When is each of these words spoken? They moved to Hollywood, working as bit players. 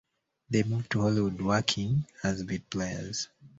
They 0.49 0.63
moved 0.63 0.91
to 0.93 1.01
Hollywood, 1.01 1.39
working 1.39 2.07
as 2.23 2.41
bit 2.43 2.67
players. 2.71 3.27